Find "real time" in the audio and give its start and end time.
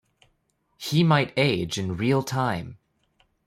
1.95-2.79